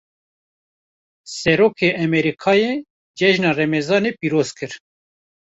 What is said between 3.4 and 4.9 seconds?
remezanê pîroz kir